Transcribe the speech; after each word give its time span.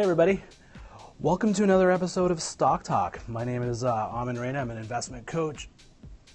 Hey, 0.00 0.04
everybody. 0.04 0.42
Welcome 1.18 1.52
to 1.52 1.62
another 1.62 1.90
episode 1.90 2.30
of 2.30 2.40
Stock 2.40 2.82
Talk. 2.82 3.20
My 3.28 3.44
name 3.44 3.62
is 3.62 3.84
uh, 3.84 4.08
Aman 4.10 4.36
Raina. 4.36 4.58
I'm 4.58 4.70
an 4.70 4.78
investment 4.78 5.26
coach, 5.26 5.68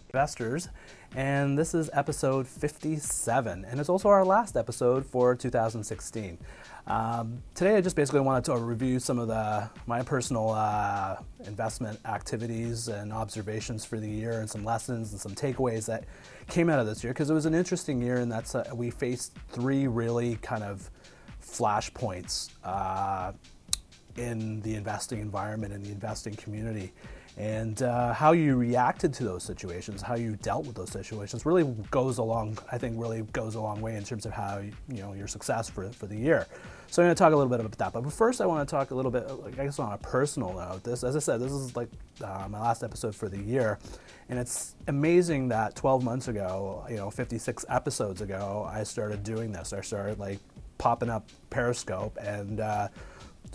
investors, 0.09 0.69
and 1.15 1.57
this 1.57 1.73
is 1.73 1.89
episode 1.91 2.47
57, 2.47 3.65
and 3.65 3.79
it's 3.79 3.89
also 3.89 4.07
our 4.09 4.23
last 4.23 4.55
episode 4.55 5.03
for 5.03 5.33
2016. 5.33 6.37
Um, 6.85 7.41
today, 7.55 7.75
I 7.75 7.81
just 7.81 7.95
basically 7.95 8.19
wanted 8.19 8.43
to 8.43 8.57
review 8.57 8.99
some 8.99 9.17
of 9.17 9.29
the 9.29 9.67
my 9.87 10.03
personal 10.03 10.51
uh, 10.51 11.15
investment 11.47 11.99
activities 12.05 12.87
and 12.87 13.11
observations 13.11 13.83
for 13.83 13.99
the 13.99 14.07
year, 14.07 14.41
and 14.41 14.47
some 14.47 14.63
lessons 14.63 15.11
and 15.11 15.19
some 15.19 15.33
takeaways 15.33 15.87
that 15.87 16.03
came 16.49 16.69
out 16.69 16.77
of 16.77 16.85
this 16.85 17.03
year 17.03 17.13
because 17.13 17.31
it 17.31 17.33
was 17.33 17.47
an 17.47 17.55
interesting 17.55 17.99
year, 17.99 18.17
and 18.17 18.31
that's 18.31 18.53
uh, 18.53 18.63
we 18.75 18.91
faced 18.91 19.35
three 19.49 19.87
really 19.87 20.35
kind 20.43 20.63
of 20.63 20.91
flashpoints 21.45 22.49
uh, 22.63 23.31
in 24.17 24.61
the 24.61 24.75
investing 24.75 25.19
environment 25.19 25.73
and 25.73 25.85
the 25.85 25.91
investing 25.91 26.35
community. 26.35 26.91
And 27.37 27.81
uh, 27.83 28.13
how 28.13 28.31
you 28.31 28.55
reacted 28.55 29.13
to 29.15 29.25
those 29.25 29.43
situations, 29.43 30.01
how 30.01 30.15
you 30.15 30.37
dealt 30.37 30.65
with 30.65 30.75
those 30.77 30.91
situations, 30.91 31.45
really 31.45 31.65
goes 31.91 32.17
along. 32.17 32.57
I 32.71 32.77
think 32.77 32.95
really 32.97 33.23
goes 33.33 33.55
a 33.55 33.61
long 33.61 33.81
way 33.81 33.97
in 33.97 34.03
terms 34.05 34.25
of 34.25 34.31
how 34.31 34.59
you 34.59 35.01
know 35.01 35.11
your 35.11 35.27
success 35.27 35.69
for, 35.69 35.89
for 35.89 36.05
the 36.05 36.15
year. 36.15 36.47
So 36.87 37.01
I'm 37.01 37.07
going 37.07 37.15
to 37.15 37.19
talk 37.19 37.33
a 37.33 37.35
little 37.35 37.49
bit 37.49 37.59
about 37.59 37.77
that. 37.77 37.91
But 37.91 38.13
first, 38.13 38.39
I 38.39 38.45
want 38.45 38.65
to 38.67 38.71
talk 38.73 38.91
a 38.91 38.95
little 38.95 39.11
bit, 39.11 39.29
I 39.59 39.65
guess, 39.65 39.79
on 39.79 39.91
a 39.91 39.97
personal 39.97 40.53
note. 40.53 40.83
This, 40.83 41.03
as 41.03 41.17
I 41.17 41.19
said, 41.19 41.41
this 41.41 41.51
is 41.51 41.75
like 41.75 41.89
uh, 42.23 42.47
my 42.49 42.61
last 42.61 42.83
episode 42.83 43.13
for 43.13 43.27
the 43.27 43.39
year, 43.39 43.79
and 44.29 44.39
it's 44.39 44.75
amazing 44.87 45.49
that 45.49 45.75
12 45.75 46.05
months 46.05 46.29
ago, 46.29 46.85
you 46.89 46.95
know, 46.95 47.09
56 47.09 47.65
episodes 47.67 48.21
ago, 48.21 48.69
I 48.71 48.83
started 48.83 49.23
doing 49.23 49.51
this. 49.51 49.73
I 49.73 49.81
started 49.81 50.19
like 50.19 50.39
popping 50.77 51.09
up 51.09 51.27
Periscope 51.49 52.17
and 52.21 52.61
uh, 52.61 52.87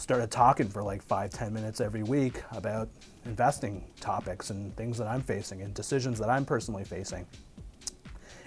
started 0.00 0.30
talking 0.30 0.68
for 0.68 0.82
like 0.82 1.02
five, 1.02 1.30
ten 1.30 1.52
minutes 1.52 1.80
every 1.80 2.02
week 2.02 2.42
about 2.52 2.88
investing 3.26 3.84
topics 4.00 4.50
and 4.50 4.74
things 4.76 4.96
that 4.96 5.06
I'm 5.06 5.20
facing 5.20 5.60
and 5.60 5.74
decisions 5.74 6.18
that 6.18 6.30
I'm 6.30 6.44
personally 6.44 6.84
facing. 6.84 7.26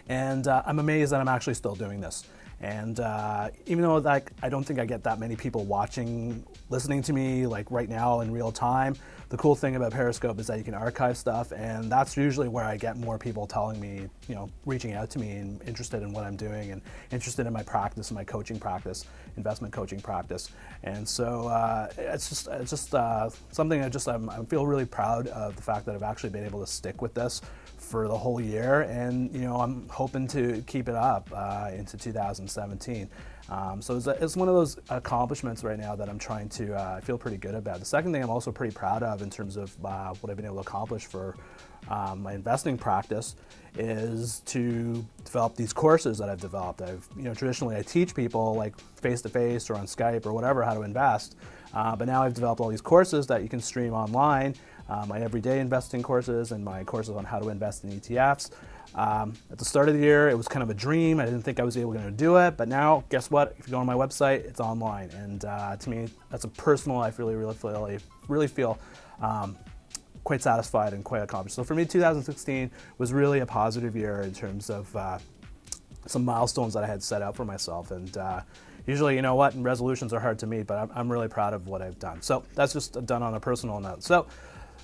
And 0.10 0.48
uh, 0.48 0.64
I'm 0.66 0.80
amazed 0.80 1.12
that 1.12 1.22
I'm 1.22 1.28
actually 1.28 1.54
still 1.54 1.76
doing 1.76 2.02
this. 2.02 2.26
And 2.64 3.02
uh, 3.02 3.50
even 3.66 3.84
though 3.84 3.98
like 3.98 4.32
I 4.42 4.48
don't 4.48 4.64
think 4.64 4.80
I 4.80 4.86
get 4.86 5.04
that 5.04 5.20
many 5.20 5.36
people 5.36 5.66
watching, 5.66 6.46
listening 6.70 7.02
to 7.04 7.14
me 7.14 7.46
like 7.46 7.70
right 7.70 7.90
now 7.90 8.22
in 8.22 8.32
real 8.32 8.54
time, 8.54 8.96
the 9.28 9.36
cool 9.36 9.54
thing 9.54 9.76
about 9.76 9.92
Periscope 9.92 10.40
is 10.40 10.48
that 10.48 10.60
you 10.60 10.64
can 10.64 10.74
archive 10.74 11.18
stuff, 11.18 11.52
and 11.52 11.92
that's 11.92 12.16
usually 12.16 12.48
where 12.48 12.64
I 12.64 12.78
get 12.78 12.96
more 12.96 13.18
people 13.18 13.48
telling 13.48 13.82
me, 13.82 14.08
you 14.30 14.36
know, 14.36 14.50
reaching 14.66 14.94
out 14.94 15.10
to 15.10 15.20
me 15.20 15.32
and 15.32 15.62
interested 15.68 16.04
in 16.04 16.14
what 16.14 16.24
I'm 16.24 16.38
doing 16.38 16.72
and 16.72 16.82
interested 17.12 17.48
in 17.48 17.52
my 17.52 17.64
practice 17.64 18.12
my 18.12 18.24
coaching 18.24 18.60
practice, 18.60 19.06
investment 19.36 19.74
coaching 19.74 20.00
practice. 20.00 20.50
And 20.84 21.06
so 21.06 21.48
uh, 21.48 21.90
it's 21.98 22.30
just 22.30 22.48
it's 22.48 22.70
just 22.70 22.96
uh, 22.96 23.30
something 23.52 23.84
I 23.84 23.90
just 23.90 24.08
I'm, 24.08 24.30
I 24.30 24.42
feel 24.46 24.66
really 24.66 24.86
proud 24.86 25.28
of 25.28 25.58
the 25.58 25.62
fact 25.62 25.86
that 25.88 25.96
I've 25.96 26.04
actually 26.04 26.30
been 26.30 26.46
able 26.46 26.62
to 26.62 26.68
stick 26.68 27.02
with 27.02 27.14
this 27.14 27.42
for 27.84 28.08
the 28.08 28.18
whole 28.18 28.42
year, 28.42 28.82
and 28.82 29.34
you 29.34 29.42
know 29.42 29.58
I'm 29.58 29.88
hoping 29.90 30.28
to 30.30 30.64
keep 30.66 30.88
it 30.88 30.96
up 30.96 31.30
uh, 31.34 31.70
into 31.76 31.98
2017. 31.98 33.10
Um, 33.50 33.82
so 33.82 33.98
it's, 33.98 34.08
it's, 34.08 34.38
one 34.38 34.48
of 34.48 34.56
those 34.56 34.78
accomplishments 34.90 35.66
right 35.66 35.78
now 35.78 35.96
that 35.98 36.08
I'm 36.08 36.18
trying 36.18 36.48
to 36.50 36.74
uh, 36.76 37.02
feel 37.02 37.18
pretty 37.18 37.38
good 37.38 37.56
about. 37.56 37.80
The 37.80 37.86
second 37.86 38.14
thing 38.14 38.24
I'm 38.24 38.30
also 38.30 38.54
pretty 38.54 38.74
proud 38.74 39.04
of 39.04 39.22
in 39.22 39.30
terms 39.30 39.58
of 39.58 39.76
uh, 39.84 40.14
what 40.22 40.30
I've 40.30 40.38
been 40.38 40.46
able 40.46 40.56
to 40.56 40.62
accomplish 40.62 41.06
for 41.06 41.36
um, 41.90 42.24
my 42.24 42.34
investing 42.34 42.78
practice 42.78 43.36
is 43.78 44.42
to 44.46 45.06
develop 45.26 45.56
these 45.56 45.74
courses 45.74 46.18
that 46.20 46.30
I've 46.30 46.40
developed. 46.40 46.82
I've, 46.82 47.06
you 47.18 47.24
know, 47.24 47.34
traditionally 47.34 47.76
I 47.76 47.82
teach 47.82 48.16
people 48.16 48.56
like 48.56 48.80
face 48.96 49.22
to 49.24 49.30
face 49.30 49.70
or 49.70 49.76
on 49.76 49.88
Skype 49.88 50.26
or 50.26 50.32
whatever 50.32 50.64
how 50.64 50.74
to 50.74 50.84
invest, 50.84 51.36
uh, 51.74 51.96
but 51.96 52.08
now 52.08 52.24
I've 52.24 52.34
developed 52.34 52.62
all 52.62 52.70
these 52.70 52.82
courses 52.82 53.28
that 53.28 53.44
you 53.44 53.50
can 53.50 53.60
stream 53.60 53.94
online. 53.94 54.56
Uh, 54.90 55.06
my 55.08 55.20
everyday 55.20 55.60
investing 55.60 56.04
courses 56.04 56.52
and 56.52 56.64
my 56.64 56.84
courses 56.84 57.16
on 57.16 57.24
how 57.24 57.40
to 57.40 57.50
invest 57.50 57.84
in 57.84 57.92
ETFs. 57.92 58.52
Um, 58.96 59.34
at 59.52 59.58
the 59.58 59.66
start 59.66 59.90
of 59.90 59.96
the 59.96 60.02
year, 60.02 60.30
it 60.30 60.38
was 60.38 60.48
kind 60.48 60.62
of 60.62 60.70
a 60.70 60.74
dream. 60.74 61.20
I 61.20 61.26
didn't 61.26 61.42
think 61.42 61.60
I 61.60 61.64
was 61.64 61.78
able 61.78 61.94
to 61.94 62.12
do 62.12 62.38
it, 62.38 62.58
but 62.58 62.68
now, 62.68 63.04
guess 63.10 63.32
what? 63.32 63.56
If 63.58 63.68
you 63.68 63.72
go 63.72 63.80
on 63.80 63.86
my 63.86 63.96
website, 63.96 64.46
it's 64.46 64.60
online, 64.60 65.10
and 65.12 65.46
uh, 65.46 65.76
to 65.78 65.90
me, 65.90 66.10
that's 66.30 66.44
a 66.44 66.48
personal. 66.48 67.00
I 67.00 67.12
really, 67.18 67.36
really 67.36 67.56
feel, 67.56 67.98
really 68.28 68.48
feel 68.48 68.78
um, 69.22 69.58
quite 70.24 70.42
satisfied 70.42 70.94
and 70.94 71.04
quite 71.04 71.24
accomplished. 71.24 71.56
So 71.56 71.64
for 71.64 71.74
me, 71.74 71.86
2016 71.86 72.70
was 72.98 73.12
really 73.12 73.40
a 73.40 73.46
positive 73.46 73.96
year 73.96 74.22
in 74.22 74.34
terms 74.34 74.70
of 74.70 74.96
uh, 74.96 75.18
some 76.06 76.24
milestones 76.24 76.74
that 76.76 76.84
I 76.84 76.88
had 76.88 77.02
set 77.02 77.22
out 77.22 77.36
for 77.36 77.46
myself, 77.46 77.90
and 77.90 78.16
uh, 78.16 78.42
usually, 78.86 79.16
you 79.16 79.24
know 79.24 79.34
what, 79.34 79.60
resolutions 79.62 80.14
are 80.14 80.20
hard 80.20 80.38
to 80.40 80.48
meet, 80.48 80.68
but 80.68 80.78
I'm, 80.78 80.92
I'm 80.94 81.12
really 81.12 81.30
proud 81.30 81.54
of 81.54 81.68
what 81.68 81.82
I've 81.82 81.98
done. 81.98 82.22
So 82.22 82.44
that's 82.54 82.74
just 82.74 83.06
done 83.06 83.24
on 83.24 83.34
a 83.34 83.40
personal 83.40 83.80
note. 83.80 84.04
So 84.04 84.28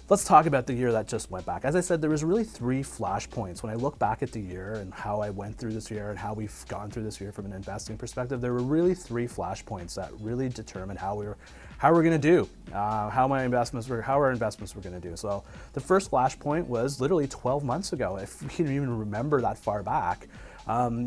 let's 0.10 0.24
talk 0.24 0.48
about 0.48 0.66
the 0.66 0.74
year 0.74 0.92
that 0.92 1.08
just 1.08 1.30
went 1.30 1.46
back. 1.46 1.64
As 1.64 1.76
I 1.76 1.82
said, 1.82 2.02
there 2.02 2.10
was 2.10 2.24
really 2.24 2.44
three 2.44 2.82
flashpoints. 2.82 3.62
When 3.62 3.72
I 3.72 3.76
look 3.76 4.00
back 4.00 4.24
at 4.24 4.32
the 4.32 4.40
year 4.40 4.74
and 4.74 4.92
how 4.92 5.22
I 5.22 5.30
went 5.30 5.56
through 5.56 5.74
this 5.74 5.92
year 5.92 6.10
and 6.10 6.18
how 6.18 6.34
we've 6.34 6.66
gone 6.68 6.90
through 6.90 7.04
this 7.04 7.22
year 7.22 7.32
from 7.32 7.46
an 7.46 7.54
investing 7.54 7.96
perspective, 7.96 8.42
there 8.42 8.52
were 8.52 8.64
really 8.64 8.96
three 8.96 9.28
flashpoints 9.28 9.94
that 9.96 10.10
really 10.20 10.50
determined 10.50 10.98
how 10.98 11.16
we 11.16 11.28
were 11.28 11.38
how 11.78 11.94
we're 11.94 12.04
going 12.04 12.20
to 12.20 12.28
do, 12.28 12.50
uh, 12.74 13.10
how 13.10 13.26
my 13.26 13.44
investments 13.44 13.88
were, 13.88 14.02
how 14.02 14.16
our 14.16 14.32
investments 14.32 14.76
were 14.76 14.82
going 14.82 15.00
to 15.00 15.10
do. 15.10 15.16
So 15.16 15.46
the 15.72 15.80
first 15.80 16.12
flashpoint 16.12 16.68
was 16.68 17.00
literally 17.00 17.26
12 17.26 17.64
months 17.64 17.94
ago. 17.94 18.18
If 18.18 18.42
we 18.42 18.50
can 18.50 18.66
even 18.66 18.98
remember 18.98 19.40
that 19.42 19.58
far 19.58 19.82
back, 19.82 20.28
um, 20.68 21.06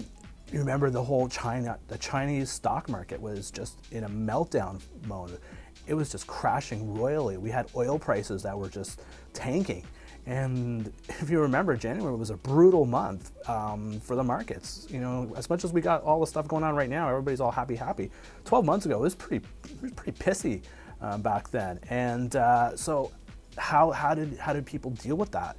you 0.50 0.58
remember 0.58 0.88
the 0.88 1.02
whole 1.02 1.28
China, 1.28 1.78
the 1.88 1.98
Chinese 1.98 2.50
stock 2.50 2.88
market 2.88 3.20
was 3.20 3.50
just 3.50 3.78
in 3.90 4.04
a 4.04 4.08
meltdown 4.08 4.80
mode 5.06 5.38
it 5.86 5.94
was 5.94 6.10
just 6.10 6.26
crashing 6.26 6.94
royally. 6.94 7.36
We 7.36 7.50
had 7.50 7.68
oil 7.76 7.98
prices 7.98 8.42
that 8.42 8.58
were 8.58 8.68
just 8.68 9.02
tanking. 9.32 9.84
And 10.26 10.92
if 11.08 11.30
you 11.30 11.40
remember, 11.40 11.76
January 11.76 12.16
was 12.16 12.30
a 12.30 12.36
brutal 12.36 12.84
month 12.84 13.32
um, 13.48 14.00
for 14.00 14.16
the 14.16 14.22
markets. 14.22 14.86
You 14.90 15.00
know, 15.00 15.32
as 15.36 15.50
much 15.50 15.64
as 15.64 15.72
we 15.72 15.80
got 15.80 16.02
all 16.02 16.20
the 16.20 16.26
stuff 16.26 16.46
going 16.48 16.64
on 16.64 16.74
right 16.76 16.90
now, 16.90 17.08
everybody's 17.08 17.40
all 17.40 17.50
happy, 17.50 17.74
happy. 17.74 18.10
Twelve 18.44 18.64
months 18.64 18.86
ago, 18.86 18.96
it 18.96 19.02
was 19.02 19.14
pretty, 19.14 19.44
it 19.64 19.82
was 19.82 19.92
pretty 19.92 20.18
pissy 20.18 20.62
uh, 21.00 21.18
back 21.18 21.50
then. 21.50 21.80
And 21.90 22.36
uh, 22.36 22.76
so, 22.76 23.10
how 23.58 23.90
how 23.90 24.14
did 24.14 24.36
how 24.38 24.52
did 24.52 24.64
people 24.64 24.92
deal 24.92 25.16
with 25.16 25.32
that? 25.32 25.56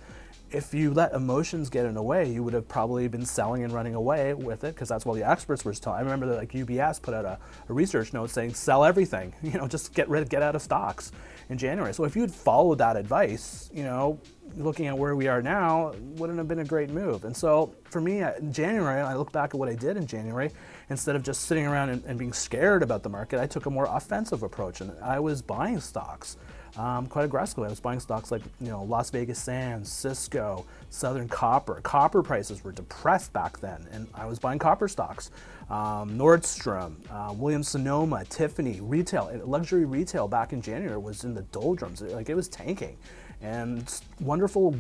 If 0.54 0.72
you 0.72 0.94
let 0.94 1.14
emotions 1.14 1.70
get 1.70 1.86
in 1.86 1.96
the 1.96 2.04
way, 2.04 2.30
you 2.30 2.44
would 2.44 2.54
have 2.54 2.68
probably 2.68 3.08
been 3.08 3.26
selling 3.26 3.64
and 3.64 3.74
running 3.74 3.96
away 3.96 4.36
with 4.36 4.64
it 4.64 4.76
because 4.76 4.88
that's 4.88 5.04
what 5.04 5.16
the 5.16 5.28
experts 5.28 5.66
were 5.66 5.74
telling. 5.74 6.00
I 6.00 6.04
remember 6.04 6.28
that 6.28 6.38
like 6.38 6.52
UBS 6.52 7.02
put 7.02 7.16
out 7.16 7.26
a, 7.26 7.40
a, 7.68 7.74
research 7.74 8.14
note 8.14 8.30
saying 8.30 8.54
sell 8.54 8.86
everything, 8.86 9.34
you 9.44 9.54
know, 9.58 9.68
just 9.68 9.94
get 9.96 10.08
rid, 10.08 10.30
get 10.30 10.44
out 10.44 10.56
of 10.56 10.62
stocks 10.62 11.12
in 11.50 11.58
January. 11.58 11.94
So 11.94 12.06
if 12.06 12.16
you'd 12.16 12.32
followed 12.32 12.78
that 12.78 12.96
advice, 12.96 13.72
you 13.74 13.84
know, 13.84 14.20
looking 14.56 14.86
at 14.86 14.96
where 14.96 15.16
we 15.16 15.28
are 15.28 15.42
now, 15.42 15.94
wouldn't 16.18 16.38
have 16.38 16.48
been 16.48 16.60
a 16.60 16.66
great 16.66 16.92
move. 16.92 17.26
And 17.26 17.36
so 17.36 17.74
for 17.86 18.00
me, 18.00 18.22
in 18.22 18.54
January, 18.54 19.02
I 19.02 19.16
look 19.16 19.32
back 19.32 19.56
at 19.56 19.60
what 19.60 19.70
I 19.70 19.76
did 19.76 19.98
in 19.98 20.06
January. 20.06 20.52
Instead 20.90 21.16
of 21.16 21.24
just 21.24 21.46
sitting 21.46 21.66
around 21.66 21.90
and, 21.90 22.04
and 22.06 22.20
being 22.20 22.34
scared 22.34 22.84
about 22.84 23.02
the 23.02 23.10
market, 23.10 23.40
I 23.40 23.48
took 23.48 23.66
a 23.66 23.72
more 23.72 23.88
offensive 23.90 24.44
approach 24.44 24.82
and 24.82 24.92
I 25.02 25.20
was 25.20 25.42
buying 25.42 25.80
stocks 25.80 26.38
um, 26.78 27.06
quite 27.08 27.26
aggressively. 27.26 27.66
I 27.68 27.70
was 27.70 27.80
buying 27.80 28.00
stocks 28.00 28.32
like 28.32 28.42
you 28.60 28.68
know 28.68 28.84
Las 28.84 29.10
Vegas 29.10 29.40
Sands, 29.40 29.92
Cisco, 29.92 30.66
Southern 30.90 31.28
Copper. 31.28 31.82
Copper 31.82 32.24
prices 32.24 32.64
were 32.64 32.72
depressed 32.72 33.32
back 33.34 33.60
then, 33.60 33.86
and 33.92 34.08
I 34.14 34.26
was 34.26 34.40
buying 34.40 34.60
copper 34.60 34.88
stocks. 34.88 35.32
Um, 35.70 36.18
Nordstrom, 36.18 36.96
uh, 37.10 37.34
Williams 37.34 37.70
Sonoma, 37.70 38.26
Tiffany, 38.26 38.80
retail, 38.82 39.32
luxury 39.46 39.86
retail 39.86 40.28
back 40.28 40.54
in 40.54 40.62
January 40.62 40.98
was 40.98 41.24
in 41.24 41.34
the 41.34 41.44
doldrums. 41.44 42.02
Like 42.02 42.30
it 42.30 42.36
was 42.36 42.48
tanking. 42.48 42.98
And 43.42 43.94
wonderful, 44.22 44.74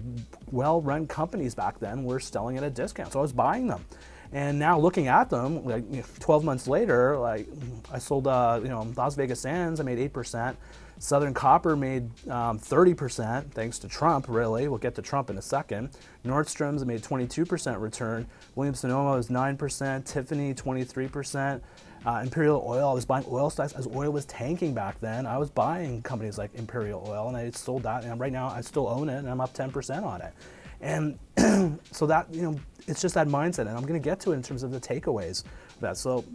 well-run 0.51 1.05
companies 1.07 1.53
back 1.53 1.79
then 1.79 2.05
were 2.05 2.21
selling 2.21 2.57
at 2.57 2.63
a 2.63 2.69
discount, 2.69 3.11
so 3.11 3.19
I 3.19 3.21
was 3.21 3.33
buying 3.33 3.67
them. 3.67 3.83
And 4.31 4.57
now 4.57 4.79
looking 4.79 5.07
at 5.07 5.29
them, 5.29 5.63
like 5.65 5.83
you 5.91 5.97
know, 5.97 6.05
12 6.19 6.43
months 6.43 6.67
later, 6.67 7.17
like 7.17 7.47
I 7.91 7.99
sold, 7.99 8.25
uh, 8.25 8.59
you 8.63 8.69
know, 8.69 8.91
Las 8.95 9.15
Vegas 9.15 9.41
Sands, 9.41 9.79
I 9.79 9.83
made 9.83 9.99
eight 9.99 10.13
percent. 10.13 10.57
Southern 10.99 11.33
Copper 11.33 11.75
made 11.75 12.03
um, 12.29 12.59
30%, 12.59 13.51
thanks 13.51 13.79
to 13.79 13.87
Trump, 13.87 14.25
really. 14.29 14.67
We'll 14.67 14.77
get 14.77 14.95
to 14.95 15.01
Trump 15.01 15.29
in 15.29 15.37
a 15.37 15.41
second. 15.41 15.89
Nordstrom's 16.25 16.85
made 16.85 17.01
22% 17.01 17.79
return. 17.81 18.25
Williams 18.55 18.79
Sonoma 18.79 19.11
was 19.11 19.29
9%. 19.29 20.05
Tiffany, 20.05 20.53
23%. 20.53 21.61
Uh, 22.05 22.19
Imperial 22.21 22.63
Oil, 22.67 22.89
I 22.89 22.93
was 22.93 23.05
buying 23.05 23.25
oil 23.29 23.49
stocks 23.49 23.71
as 23.73 23.87
oil 23.87 24.11
was 24.11 24.25
tanking 24.25 24.73
back 24.73 24.99
then. 24.99 25.25
I 25.25 25.37
was 25.37 25.49
buying 25.49 26.01
companies 26.01 26.37
like 26.37 26.53
Imperial 26.53 27.05
Oil, 27.07 27.29
and 27.29 27.37
I 27.37 27.49
sold 27.51 27.83
that. 27.83 28.03
And 28.03 28.19
right 28.19 28.31
now, 28.31 28.49
I 28.49 28.61
still 28.61 28.87
own 28.87 29.07
it, 29.09 29.19
and 29.19 29.29
I'm 29.29 29.39
up 29.39 29.53
10% 29.53 30.03
on 30.03 30.21
it. 30.21 30.33
And 30.81 31.17
so 31.91 32.05
that, 32.07 32.27
you 32.33 32.41
know, 32.41 32.59
it's 32.87 33.01
just 33.01 33.15
that 33.15 33.27
mindset. 33.27 33.59
And 33.59 33.69
I'm 33.69 33.85
going 33.85 33.99
to 33.99 34.03
get 34.03 34.19
to 34.21 34.33
it 34.33 34.35
in 34.35 34.43
terms 34.43 34.63
of 34.63 34.71
the 34.71 34.81
takeaways 34.81 35.45
of 35.45 35.79
that. 35.79 35.97
So 35.97 36.25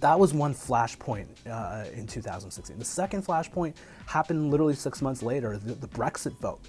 that 0.00 0.18
was 0.18 0.32
one 0.32 0.54
flashpoint 0.54 1.26
uh, 1.48 1.84
in 1.94 2.06
2016. 2.06 2.78
The 2.78 2.84
second 2.84 3.24
flashpoint 3.24 3.74
happened 4.06 4.50
literally 4.50 4.74
six 4.74 5.02
months 5.02 5.22
later, 5.22 5.58
the, 5.58 5.74
the 5.74 5.88
Brexit 5.88 6.36
vote. 6.38 6.60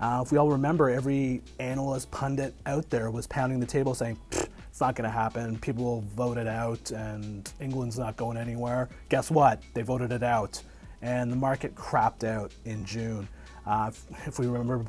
Uh, 0.00 0.20
if 0.24 0.32
we 0.32 0.38
all 0.38 0.50
remember, 0.50 0.90
every 0.90 1.42
analyst, 1.60 2.10
pundit 2.10 2.54
out 2.66 2.90
there 2.90 3.10
was 3.10 3.26
pounding 3.28 3.60
the 3.60 3.66
table 3.66 3.94
saying, 3.94 4.18
it's 4.32 4.80
not 4.80 4.96
going 4.96 5.04
to 5.04 5.10
happen. 5.10 5.58
People 5.58 5.84
will 5.84 6.00
vote 6.00 6.38
it 6.38 6.48
out 6.48 6.90
and 6.90 7.52
England's 7.60 7.98
not 7.98 8.16
going 8.16 8.36
anywhere. 8.36 8.88
Guess 9.10 9.30
what? 9.30 9.62
They 9.74 9.82
voted 9.82 10.10
it 10.10 10.22
out. 10.24 10.60
and 11.02 11.30
the 11.30 11.36
market 11.36 11.74
crapped 11.74 12.24
out 12.24 12.52
in 12.64 12.84
June. 12.84 13.28
Uh, 13.66 13.90
if 14.26 14.38
we 14.38 14.46
remember 14.46 14.84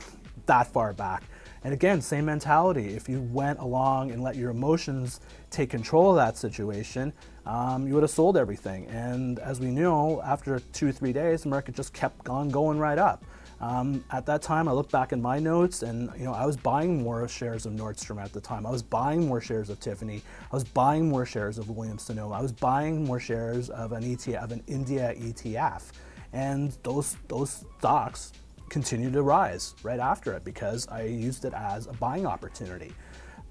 that 0.46 0.68
far 0.68 0.94
back. 0.94 1.24
And 1.64 1.74
again, 1.74 2.02
same 2.02 2.26
mentality. 2.26 2.94
If 2.94 3.08
you 3.08 3.22
went 3.22 3.60
along 3.60 4.12
and 4.12 4.22
let 4.22 4.36
your 4.36 4.52
emotions 4.52 5.22
take 5.50 5.70
control 5.70 6.12
of 6.12 6.18
that 6.18 6.38
situation, 6.38 7.14
um, 7.46 7.88
you 7.88 7.94
would 7.94 8.04
have 8.04 8.12
sold 8.12 8.36
everything. 8.36 8.86
And 8.88 9.40
as 9.40 9.60
we 9.60 9.68
know, 9.68 10.22
after 10.24 10.60
two 10.74 10.92
three 10.92 11.14
days, 11.14 11.44
the 11.44 11.50
market 11.50 11.76
just 11.76 11.94
kept 11.94 12.28
on 12.28 12.50
going 12.50 12.80
right 12.80 12.98
up. 12.98 13.24
Um, 13.62 14.04
at 14.12 14.26
that 14.26 14.42
time, 14.42 14.68
I 14.68 14.74
look 14.74 14.92
back 14.92 15.14
in 15.14 15.22
my 15.22 15.40
notes, 15.40 15.84
and 15.84 16.12
you 16.18 16.26
know 16.26 16.34
I 16.34 16.46
was 16.46 16.58
buying 16.58 17.02
more 17.02 17.26
shares 17.30 17.66
of 17.66 17.72
Nordstrom 17.72 18.22
at 18.22 18.34
the 18.34 18.42
time. 18.42 18.66
I 18.66 18.70
was 18.70 18.84
buying 18.84 19.26
more 19.26 19.40
shares 19.40 19.70
of 19.70 19.80
Tiffany. 19.80 20.22
I 20.52 20.56
was 20.56 20.66
buying 20.66 21.08
more 21.08 21.26
shares 21.26 21.58
of 21.58 21.70
Williams 21.70 22.04
Sonoma. 22.04 22.36
I 22.36 22.42
was 22.42 22.52
buying 22.52 23.06
more 23.06 23.22
shares 23.22 23.70
of 23.70 23.94
an 23.94 24.04
ETF, 24.04 24.44
of 24.44 24.52
an 24.52 24.64
India 24.68 25.14
ETF, 25.18 25.92
and 26.34 26.76
those 26.84 27.16
those 27.30 27.64
stocks 27.80 28.34
continued 28.70 29.14
to 29.14 29.22
rise 29.22 29.76
right 29.84 30.00
after 30.00 30.34
it 30.34 30.44
because 30.44 30.88
I 30.88 31.04
used 31.04 31.46
it 31.46 31.54
as 31.54 31.88
a 31.88 31.94
buying 31.94 32.26
opportunity. 32.26 32.94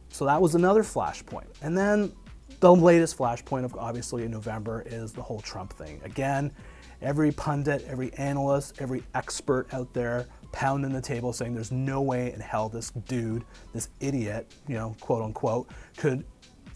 So 0.09 0.25
that 0.27 0.41
was 0.41 0.55
another 0.55 0.83
flashpoint. 0.83 1.47
And 1.63 1.77
then 1.77 2.13
the 2.61 2.75
latest 2.75 3.17
flashpoint 3.17 3.65
of 3.65 3.75
obviously 3.77 4.25
in 4.25 4.31
November 4.31 4.83
is 4.87 5.13
the 5.13 5.23
whole 5.23 5.41
Trump 5.41 5.73
thing. 5.73 6.01
Again, 6.05 6.53
every 7.01 7.33
pundit, 7.33 7.85
every 7.89 8.13
analyst, 8.15 8.81
every 8.81 9.03
expert 9.15 9.73
out 9.73 9.93
there 9.95 10.27
pounding 10.53 10.93
the 10.93 11.01
table 11.01 11.33
saying 11.33 11.55
there's 11.55 11.73
no 11.73 12.03
way 12.03 12.33
in 12.33 12.41
hell 12.41 12.69
this 12.69 12.91
dude, 12.91 13.45
this 13.73 13.89
idiot, 14.01 14.53
you 14.69 14.75
know, 14.75 14.95
quote 15.01 15.23
unquote, 15.23 15.69
could 15.97 16.25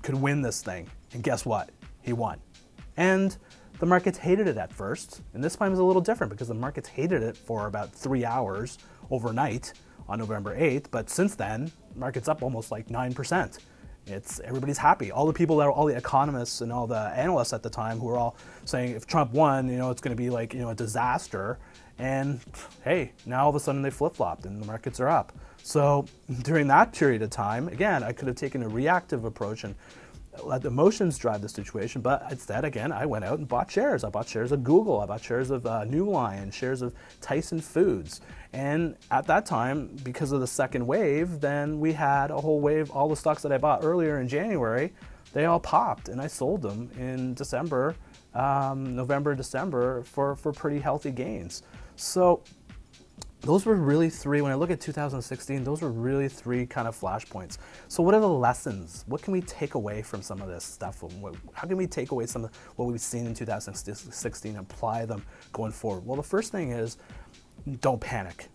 could 0.03 0.15
win 0.15 0.41
this 0.41 0.63
thing. 0.63 0.89
And 1.13 1.23
guess 1.23 1.45
what? 1.45 1.71
He 2.03 2.13
won. 2.13 2.41
And 2.97 3.37
the 3.79 3.87
markets 3.87 4.19
hated 4.19 4.49
it 4.49 4.57
at 4.57 4.73
first, 4.73 5.23
and 5.35 5.45
this 5.45 5.57
time 5.57 5.73
is 5.73 5.79
a 5.79 5.85
little 5.85 6.03
different 6.03 6.31
because 6.31 6.49
the 6.49 6.55
markets 6.55 6.89
hated 6.89 7.23
it 7.23 7.37
for 7.37 7.67
about 7.67 7.93
three 7.93 8.25
hours 8.25 8.79
overnight 9.11 9.73
on 10.09 10.19
November 10.19 10.57
8th. 10.57 10.87
But 10.91 11.11
since 11.11 11.35
then, 11.35 11.71
markets 11.95 12.29
up 12.29 12.43
almost 12.43 12.71
like 12.71 12.91
nine 12.91 13.13
percent. 13.13 13.59
It's 14.07 14.41
everybody's 14.41 14.79
happy. 14.79 15.11
All 15.11 15.27
the 15.27 15.33
people 15.33 15.57
that 15.57 15.65
are, 15.65 15.73
all 15.73 15.87
the 15.87 15.97
economists 15.97 16.61
and 16.61 16.73
all 16.73 16.87
the 16.87 17.13
analysts 17.17 17.53
at 17.53 17.63
the 17.63 17.71
time 17.71 17.99
who 17.99 18.07
were 18.07 18.17
all 18.17 18.37
saying 18.65 18.95
if 18.95 19.07
Trump 19.07 19.33
won, 19.33 19.69
you 19.69 19.77
know, 19.77 19.91
it's 19.91 20.01
going 20.01 20.17
to 20.17 20.23
be 20.23 20.31
like 20.31 20.55
you 20.55 20.61
know 20.61 20.71
a 20.71 20.75
disaster. 20.75 21.59
And 21.99 22.41
hey, 22.85 23.13
now 23.25 23.45
all 23.45 23.51
of 23.51 23.57
a 23.57 23.61
sudden 23.61 23.83
they 23.83 23.91
flip 23.91 24.15
flopped 24.15 24.45
and 24.45 24.63
the 24.63 24.67
markets 24.67 25.01
are 25.01 25.09
up. 25.09 25.33
So 25.63 26.07
during 26.43 26.69
that 26.69 26.93
period 26.93 27.23
of 27.23 27.31
time, 27.31 27.69
again, 27.69 28.05
I 28.05 28.13
could 28.13 28.29
have 28.29 28.37
taken 28.37 28.63
a 28.63 28.69
reactive 28.69 29.25
approach 29.25 29.65
and 29.65 29.75
let 30.45 30.65
emotions 30.65 31.19
drive 31.19 31.43
the 31.43 31.49
situation. 31.49 32.01
But 32.01 32.27
instead, 32.31 32.65
again, 32.65 32.93
I 32.93 33.07
went 33.07 33.25
out 33.25 33.39
and 33.39 33.49
bought 33.49 33.71
shares. 33.71 34.05
I 34.05 34.11
bought 34.11 34.29
shares 34.29 34.53
of 34.53 34.65
Google. 34.65 35.01
I 35.01 35.07
bought 35.07 35.23
shares 35.23 35.51
of 35.51 35.67
uh, 35.67 35.85
NeuLion, 35.85 36.53
shares 36.53 36.83
of 36.83 36.95
Tyson 37.21 37.61
Foods. 37.61 38.21
And 38.53 38.97
at 39.11 39.27
that 39.27 39.47
time, 39.47 39.97
because 40.03 40.33
of 40.33 40.41
the 40.41 40.47
second 40.47 40.87
wave, 40.87 41.41
then 41.41 41.81
we 41.81 41.93
had 41.93 42.31
a 42.31 42.41
whole 42.41 42.61
wave. 42.61 42.91
All 42.91 43.09
the 43.09 43.17
stocks 43.17 43.43
that 43.43 43.53
I 43.53 43.59
bought 43.59 43.85
earlier 43.85 44.21
in 44.21 44.29
January, 44.29 44.93
they 45.33 45.45
all 45.45 45.61
popped, 45.61 46.09
and 46.09 46.21
I 46.21 46.27
sold 46.27 46.63
them 46.63 46.91
in 46.99 47.35
December, 47.35 47.95
um, 48.35 48.97
November, 48.97 49.35
December 49.35 50.03
for, 50.03 50.37
for 50.37 50.53
pretty 50.53 50.79
healthy 50.79 51.11
gains. 51.11 51.63
So 51.97 52.43
those 53.43 53.65
were 53.65 53.75
really 53.75 54.11
three 54.11 54.41
when 54.41 54.51
i 54.51 54.55
look 54.55 54.71
at 54.71 54.81
2016 54.81 55.63
those 55.63 55.83
were 55.83 55.91
really 55.91 56.29
three 56.29 56.67
kind 56.67 56.89
of 56.89 56.99
flashpoints. 56.99 57.59
So 57.89 58.03
what 58.03 58.15
are 58.15 58.21
the 58.21 58.29
lessons? 58.29 59.05
What 59.07 59.23
can 59.23 59.33
we 59.33 59.41
take 59.43 59.75
away 59.75 60.03
from 60.03 60.23
some 60.23 60.41
of 60.41 60.49
this 60.49 60.65
stuff? 60.65 61.03
How 61.53 61.67
can 61.67 61.77
we 61.77 61.87
take 61.87 62.11
away 62.11 62.27
some 62.27 62.45
of 62.45 62.57
what 62.77 62.87
we've 62.87 63.01
seen 63.01 63.27
in 63.27 63.35
2016 63.35 64.51
and 64.57 64.61
apply 64.61 65.05
them 65.05 65.25
going 65.53 65.73
forward? 65.73 66.07
Well 66.07 66.17
the 66.17 66.23
first 66.23 66.51
thing 66.53 66.73
is 66.73 66.99
don't 67.81 68.01
panic. 68.01 68.49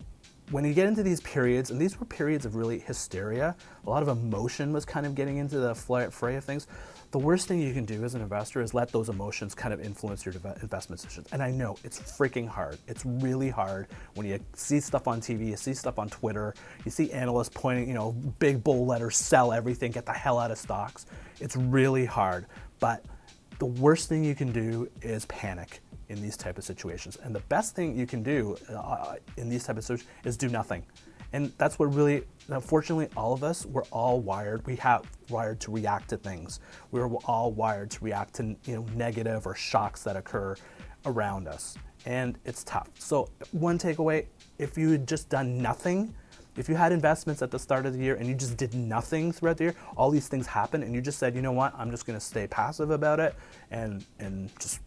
When 0.50 0.64
you 0.64 0.74
get 0.74 0.86
into 0.86 1.02
these 1.02 1.20
periods, 1.20 1.70
and 1.70 1.80
these 1.80 1.98
were 1.98 2.04
periods 2.04 2.44
of 2.44 2.56
really 2.56 2.80
hysteria, 2.80 3.56
a 3.86 3.90
lot 3.90 4.02
of 4.02 4.08
emotion 4.08 4.72
was 4.72 4.84
kind 4.84 5.06
of 5.06 5.14
getting 5.14 5.38
into 5.38 5.58
the 5.58 5.74
fray 5.74 6.36
of 6.36 6.44
things. 6.44 6.66
The 7.12 7.18
worst 7.18 7.46
thing 7.46 7.60
you 7.60 7.74
can 7.74 7.84
do 7.84 8.04
as 8.04 8.14
an 8.14 8.22
investor 8.22 8.62
is 8.62 8.72
let 8.72 8.90
those 8.90 9.10
emotions 9.10 9.54
kind 9.54 9.74
of 9.74 9.82
influence 9.82 10.24
your 10.24 10.32
investment 10.32 11.02
decisions. 11.02 11.28
And 11.30 11.42
I 11.42 11.50
know 11.50 11.76
it's 11.84 12.00
freaking 12.00 12.48
hard. 12.48 12.78
It's 12.88 13.04
really 13.04 13.50
hard 13.50 13.88
when 14.14 14.26
you 14.26 14.40
see 14.54 14.80
stuff 14.80 15.06
on 15.06 15.20
TV, 15.20 15.48
you 15.48 15.56
see 15.56 15.74
stuff 15.74 15.98
on 15.98 16.08
Twitter, 16.08 16.54
you 16.86 16.90
see 16.90 17.12
analysts 17.12 17.50
pointing, 17.50 17.86
you 17.86 17.92
know, 17.92 18.12
big 18.38 18.64
bull 18.64 18.86
letters, 18.86 19.18
sell 19.18 19.52
everything, 19.52 19.92
get 19.92 20.06
the 20.06 20.12
hell 20.12 20.38
out 20.38 20.50
of 20.50 20.56
stocks. 20.56 21.04
It's 21.38 21.54
really 21.54 22.06
hard. 22.06 22.46
But 22.80 23.04
the 23.58 23.66
worst 23.66 24.08
thing 24.08 24.24
you 24.24 24.34
can 24.34 24.50
do 24.50 24.88
is 25.02 25.26
panic 25.26 25.80
in 26.08 26.22
these 26.22 26.38
type 26.38 26.56
of 26.56 26.64
situations. 26.64 27.18
And 27.22 27.34
the 27.34 27.40
best 27.40 27.76
thing 27.76 27.94
you 27.94 28.06
can 28.06 28.22
do 28.22 28.56
uh, 28.74 29.16
in 29.36 29.50
these 29.50 29.64
type 29.64 29.76
of 29.76 29.84
situations 29.84 30.08
is 30.24 30.38
do 30.38 30.48
nothing. 30.48 30.82
And 31.32 31.52
that's 31.58 31.78
what 31.78 31.94
really, 31.94 32.24
unfortunately, 32.48 33.08
all 33.16 33.32
of 33.32 33.42
us, 33.42 33.64
we're 33.64 33.84
all 33.90 34.20
wired. 34.20 34.66
We 34.66 34.76
have 34.76 35.04
wired 35.30 35.60
to 35.60 35.70
react 35.70 36.10
to 36.10 36.16
things. 36.16 36.60
We're 36.90 37.06
all 37.06 37.52
wired 37.52 37.90
to 37.92 38.04
react 38.04 38.34
to 38.34 38.56
you 38.64 38.76
know 38.76 38.86
negative 38.94 39.46
or 39.46 39.54
shocks 39.54 40.02
that 40.04 40.16
occur 40.16 40.56
around 41.06 41.48
us, 41.48 41.76
and 42.04 42.38
it's 42.44 42.64
tough. 42.64 42.88
So 42.98 43.30
one 43.52 43.78
takeaway: 43.78 44.26
if 44.58 44.76
you 44.76 44.90
had 44.90 45.08
just 45.08 45.28
done 45.28 45.60
nothing, 45.62 46.14
if 46.56 46.68
you 46.68 46.74
had 46.74 46.92
investments 46.92 47.40
at 47.40 47.50
the 47.50 47.58
start 47.58 47.86
of 47.86 47.94
the 47.94 47.98
year 47.98 48.16
and 48.16 48.28
you 48.28 48.34
just 48.34 48.56
did 48.56 48.74
nothing 48.74 49.32
throughout 49.32 49.56
the 49.56 49.64
year, 49.64 49.74
all 49.96 50.10
these 50.10 50.28
things 50.28 50.46
happen, 50.46 50.82
and 50.82 50.94
you 50.94 51.00
just 51.00 51.18
said, 51.18 51.34
you 51.34 51.40
know 51.40 51.52
what, 51.52 51.72
I'm 51.76 51.90
just 51.90 52.06
going 52.06 52.18
to 52.18 52.24
stay 52.24 52.46
passive 52.46 52.90
about 52.90 53.20
it 53.20 53.34
and 53.70 54.04
and 54.18 54.50
just 54.58 54.80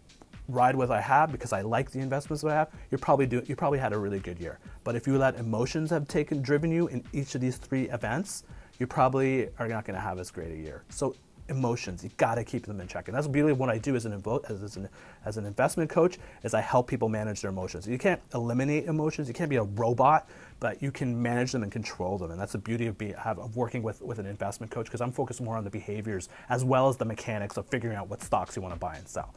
ride 0.48 0.76
with 0.76 0.92
I 0.92 1.02
have 1.02 1.32
because 1.32 1.54
I 1.54 1.62
like 1.62 1.92
the 1.92 2.00
investments 2.00 2.44
that 2.44 2.52
I 2.52 2.56
have, 2.56 2.70
you're 2.92 3.00
probably 3.00 3.26
do, 3.26 3.42
you 3.46 3.56
probably 3.56 3.80
had 3.80 3.94
a 3.94 3.98
really 3.98 4.20
good 4.20 4.40
year. 4.40 4.60
But 4.84 4.96
if 4.96 5.08
you 5.08 5.18
let 5.18 5.36
emotions 5.36 5.90
have 5.90 6.08
taken 6.08 6.42
driven 6.42 6.72
you 6.72 6.88
in 6.88 7.04
each 7.14 7.36
of 7.36 7.42
these 7.42 7.58
three 7.58 7.90
events, 7.90 8.44
you 8.80 8.88
probably 8.88 9.50
are 9.60 9.68
not 9.68 9.86
going 9.86 9.96
to 9.96 10.02
have 10.02 10.20
as 10.20 10.32
great 10.32 10.52
a 10.52 10.56
year. 10.56 10.84
So 10.90 11.16
emotions, 11.50 12.04
you 12.04 12.10
got 12.18 12.36
to 12.36 12.44
keep 12.44 12.66
them 12.66 12.82
in 12.82 12.88
check. 12.88 13.08
And 13.08 13.16
that's 13.16 13.28
really 13.28 13.54
what 13.54 13.70
I 13.70 13.78
do 13.78 13.96
as 13.96 14.06
an, 14.06 14.22
as, 14.50 14.78
an, 14.78 14.90
as 15.26 15.38
an 15.38 15.46
investment 15.46 15.90
coach 15.90 16.18
is 16.44 16.54
I 16.54 16.62
help 16.62 16.88
people 16.88 17.08
manage 17.08 17.42
their 17.42 17.52
emotions. 17.52 17.88
You 17.88 17.98
can't 17.98 18.22
eliminate 18.34 18.86
emotions. 18.86 19.28
You 19.28 19.34
can't 19.34 19.50
be 19.50 19.58
a 19.58 19.64
robot, 19.64 20.28
but 20.60 20.82
you 20.82 20.92
can 20.92 21.22
manage 21.22 21.52
them 21.52 21.64
and 21.64 21.72
control 21.72 22.18
them. 22.18 22.32
And 22.32 22.40
that's 22.40 22.54
the 22.54 22.58
beauty 22.58 22.88
of, 22.88 22.98
be, 22.98 23.14
of 23.14 23.56
working 23.56 23.84
with, 23.84 24.02
with 24.02 24.20
an 24.20 24.26
investment 24.26 24.72
coach 24.72 24.86
because 24.86 25.02
I'm 25.02 25.12
focused 25.12 25.42
more 25.42 25.56
on 25.56 25.64
the 25.64 25.70
behaviors 25.70 26.30
as 26.50 26.64
well 26.64 26.90
as 26.90 26.98
the 26.98 27.06
mechanics 27.06 27.58
of 27.58 27.68
figuring 27.68 27.96
out 27.96 28.10
what 28.10 28.24
stocks 28.24 28.56
you 28.56 28.62
want 28.62 28.74
to 28.74 28.80
buy 28.80 28.96
and 28.96 29.08
sell. 29.08 29.34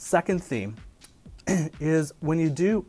Second 0.00 0.42
theme 0.42 0.76
is 1.78 2.14
when 2.20 2.38
you 2.38 2.48
do, 2.48 2.86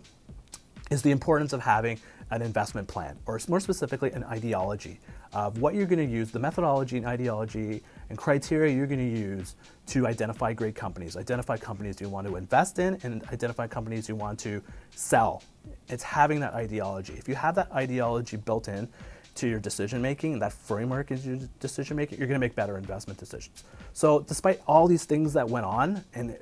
is 0.89 1.01
the 1.01 1.12
importance 1.12 1.51
of 1.51 1.60
having 1.60 2.00
an 2.32 2.41
investment 2.41 2.88
plan, 2.88 3.20
or 3.25 3.38
more 3.50 3.60
specifically, 3.60 4.12
an 4.13 4.24
ideology 4.24 4.98
of 5.34 5.60
what 5.60 5.75
you're 5.75 5.86
going 5.86 6.00
to 6.00 6.10
use, 6.10 6.32
the 6.32 6.39
methodology 6.39 6.96
and 6.96 7.06
ideology 7.06 7.84
and 8.08 8.18
criteria 8.18 8.74
you're 8.74 8.88
going 8.88 9.13
to 9.13 9.20
use 9.20 9.58
to 9.88 10.08
identify 10.08 10.53
great 10.53 10.74
companies, 10.74 11.18
identify 11.18 11.58
companies 11.58 12.00
you 12.00 12.08
want 12.08 12.25
to 12.25 12.38
invest 12.38 12.80
in, 12.80 12.98
and 13.03 13.25
identify 13.34 13.68
companies 13.68 14.08
you 14.08 14.15
want 14.15 14.39
to 14.39 14.63
sell. 14.96 15.44
It's 15.89 16.03
having 16.03 16.39
that 16.39 16.53
ideology. 16.53 17.15
If 17.18 17.27
you 17.27 17.36
have 17.36 17.56
that 17.56 17.70
ideology 17.74 18.38
built 18.38 18.70
in, 18.70 18.88
to 19.35 19.47
your 19.47 19.59
decision 19.59 20.01
making, 20.01 20.39
that 20.39 20.53
framework 20.53 21.11
is 21.11 21.25
your 21.25 21.38
decision 21.59 21.97
making, 21.97 22.17
you're 22.17 22.27
going 22.27 22.39
to 22.39 22.45
make 22.45 22.55
better 22.55 22.77
investment 22.77 23.19
decisions. 23.19 23.63
So, 23.93 24.21
despite 24.21 24.61
all 24.67 24.88
these 24.88 25.05
things 25.05 25.33
that 25.33 25.50
went 25.50 25.65
on, 25.65 26.03
and 26.13 26.38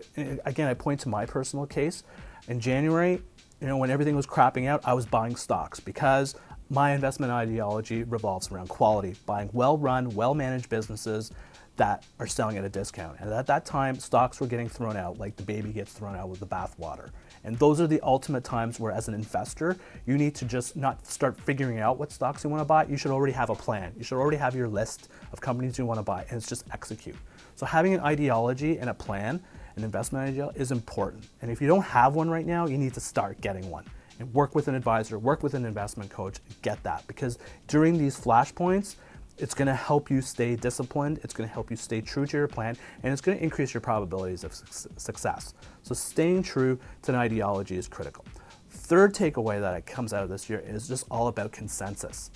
again, 0.45 0.67
I 0.67 0.73
point 0.73 0.99
to 1.01 1.09
my 1.09 1.25
personal 1.25 1.65
case, 1.65 2.03
in 2.47 2.59
January, 2.59 3.21
you 3.61 3.67
know, 3.67 3.77
when 3.77 3.89
everything 3.89 4.15
was 4.15 4.25
crapping 4.25 4.67
out, 4.67 4.81
I 4.85 4.93
was 4.93 5.05
buying 5.05 5.35
stocks 5.35 5.79
because 5.79 6.35
my 6.69 6.91
investment 6.91 7.31
ideology 7.31 8.03
revolves 8.03 8.51
around 8.51 8.69
quality, 8.69 9.15
buying 9.25 9.49
well 9.53 9.77
run, 9.77 10.09
well 10.09 10.33
managed 10.33 10.69
businesses 10.69 11.31
that 11.79 12.03
are 12.19 12.27
selling 12.27 12.57
at 12.57 12.65
a 12.65 12.69
discount. 12.69 13.17
And 13.21 13.31
at 13.31 13.47
that 13.47 13.65
time, 13.65 13.97
stocks 13.97 14.41
were 14.41 14.47
getting 14.47 14.67
thrown 14.67 14.97
out 14.97 15.17
like 15.17 15.37
the 15.37 15.43
baby 15.43 15.71
gets 15.71 15.93
thrown 15.93 16.13
out 16.13 16.27
with 16.27 16.41
the 16.41 16.45
bathwater. 16.45 17.09
And 17.45 17.57
those 17.57 17.79
are 17.79 17.87
the 17.87 18.01
ultimate 18.01 18.43
times 18.43 18.81
where, 18.81 18.91
as 18.91 19.07
an 19.07 19.13
investor, 19.13 19.77
you 20.05 20.17
need 20.17 20.35
to 20.35 20.45
just 20.45 20.75
not 20.75 21.07
start 21.07 21.39
figuring 21.39 21.79
out 21.79 21.97
what 21.97 22.11
stocks 22.11 22.43
you 22.43 22.49
want 22.49 22.59
to 22.59 22.65
buy. 22.65 22.85
You 22.85 22.97
should 22.97 23.11
already 23.11 23.31
have 23.31 23.49
a 23.49 23.55
plan. 23.55 23.93
You 23.97 24.03
should 24.03 24.19
already 24.19 24.35
have 24.35 24.55
your 24.55 24.67
list 24.67 25.07
of 25.31 25.39
companies 25.39 25.77
you 25.77 25.85
want 25.85 25.99
to 25.99 26.03
buy, 26.03 26.25
and 26.29 26.37
it's 26.37 26.49
just 26.49 26.65
execute. 26.73 27.15
So, 27.55 27.65
having 27.65 27.93
an 27.93 28.01
ideology 28.01 28.77
and 28.77 28.89
a 28.89 28.93
plan, 28.93 29.41
an 29.77 29.85
investment 29.85 30.27
idea, 30.27 30.51
is 30.55 30.73
important. 30.73 31.29
And 31.41 31.49
if 31.49 31.61
you 31.61 31.67
don't 31.67 31.85
have 31.85 32.13
one 32.13 32.29
right 32.29 32.45
now, 32.45 32.67
you 32.67 32.77
need 32.77 32.93
to 32.95 32.99
start 32.99 33.39
getting 33.39 33.69
one. 33.69 33.85
And 34.19 34.33
work 34.33 34.53
with 34.53 34.67
an 34.67 34.75
advisor, 34.75 35.17
work 35.17 35.43
with 35.43 35.53
an 35.53 35.63
investment 35.63 36.09
coach, 36.09 36.39
get 36.61 36.83
that. 36.83 37.07
Because 37.07 37.39
during 37.69 37.97
these 37.97 38.19
flashpoints, 38.19 38.95
it's 39.41 39.53
going 39.53 39.67
to 39.67 39.73
help 39.75 40.09
you 40.11 40.21
stay 40.21 40.55
disciplined, 40.55 41.19
it's 41.23 41.33
going 41.33 41.47
to 41.47 41.53
help 41.53 41.71
you 41.71 41.77
stay 41.77 42.01
true 42.01 42.25
to 42.25 42.37
your 42.37 42.47
plan, 42.47 42.77
and 43.03 43.11
it's 43.13 43.21
going 43.21 43.37
to 43.37 43.43
increase 43.43 43.73
your 43.73 43.81
probabilities 43.81 44.43
of 44.43 44.53
su- 44.53 44.89
success. 44.97 45.53
So, 45.83 45.95
staying 45.95 46.43
true 46.43 46.79
to 47.03 47.11
an 47.11 47.17
ideology 47.17 47.77
is 47.77 47.87
critical. 47.87 48.25
Third 48.69 49.13
takeaway 49.15 49.59
that 49.61 49.85
comes 49.85 50.13
out 50.13 50.23
of 50.23 50.29
this 50.29 50.49
year 50.49 50.59
is 50.65 50.87
just 50.87 51.05
all 51.11 51.27
about 51.27 51.51
consensus. 51.51 52.31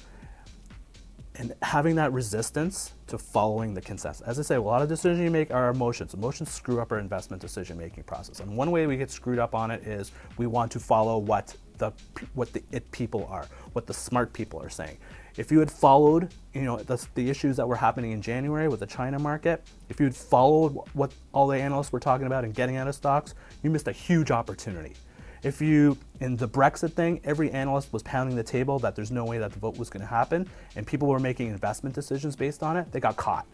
and 1.36 1.56
having 1.64 1.96
that 1.96 2.14
resistance 2.14 2.94
to 3.08 3.18
following 3.18 3.74
the 3.74 3.82
consensus. 3.82 4.22
As 4.28 4.40
I 4.40 4.44
say, 4.44 4.56
a 4.56 4.62
lot 4.62 4.84
of 4.84 4.90
decisions 4.90 5.20
you 5.22 5.32
make 5.32 5.52
are 5.52 5.70
emotions. 5.70 6.14
Emotions 6.14 6.52
screw 6.52 6.80
up 6.80 6.92
our 6.92 7.00
investment 7.00 7.42
decision 7.42 7.78
making 7.78 8.04
process. 8.04 8.40
And 8.40 8.56
one 8.56 8.72
way 8.72 8.86
we 8.88 8.98
get 8.98 9.10
screwed 9.10 9.40
up 9.40 9.56
on 9.56 9.72
it 9.72 9.82
is 9.88 10.12
we 10.38 10.46
want 10.48 10.72
to 10.74 10.80
follow 10.80 11.18
what 11.18 11.56
the 11.80 11.92
what 12.36 12.54
the 12.54 12.64
it 12.72 12.90
people 12.92 13.26
are, 13.32 13.48
what 13.74 13.88
the 13.88 13.94
smart 13.94 14.32
people 14.34 14.62
are 14.62 14.70
saying. 14.70 14.98
If 15.36 15.52
you 15.52 15.60
had 15.60 15.72
followed, 15.72 16.32
you 16.54 16.62
know, 16.62 16.78
the, 16.78 17.04
the 17.16 17.30
issues 17.30 17.58
that 17.58 17.68
were 17.68 17.76
happening 17.76 18.12
in 18.12 18.22
January 18.22 18.68
with 18.68 18.82
the 18.82 18.86
China 18.86 19.18
market, 19.18 19.64
if 19.90 20.00
you 20.00 20.06
had 20.06 20.16
followed 20.16 20.78
what 20.94 21.12
all 21.34 21.48
the 21.48 21.60
analysts 21.60 21.92
were 21.92 22.00
talking 22.00 22.28
about 22.28 22.44
and 22.44 22.54
getting 22.54 22.76
out 22.76 22.88
of 22.88 22.94
stocks, 22.94 23.34
you 23.64 23.72
missed 23.72 23.88
a 23.88 23.92
huge 23.92 24.30
opportunity. 24.30 24.94
If 25.42 25.60
you, 25.60 25.98
in 26.22 26.38
the 26.38 26.48
Brexit 26.48 26.94
thing, 26.94 27.20
every 27.24 27.52
analyst 27.52 27.92
was 27.92 28.04
pounding 28.04 28.36
the 28.36 28.44
table 28.44 28.80
that 28.80 28.96
there's 28.96 29.12
no 29.12 29.26
way 29.26 29.40
that 29.40 29.52
the 29.52 29.60
vote 29.60 29.78
was 29.78 29.90
going 29.90 30.02
to 30.02 30.08
happen, 30.08 30.48
and 30.76 30.86
people 30.86 31.08
were 31.08 31.20
making 31.20 31.50
investment 31.50 31.96
decisions 31.96 32.36
based 32.36 32.64
on 32.64 32.78
it, 32.78 32.92
they 32.92 33.00
got 33.00 33.18
caught. 33.18 33.46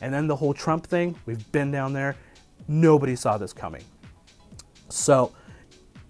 And 0.00 0.12
then 0.12 0.26
the 0.26 0.36
whole 0.36 0.52
Trump 0.52 0.86
thing, 0.86 1.14
we've 1.24 1.50
been 1.52 1.70
down 1.70 1.92
there, 1.92 2.16
nobody 2.66 3.14
saw 3.14 3.38
this 3.38 3.52
coming. 3.52 3.84
So 4.88 5.32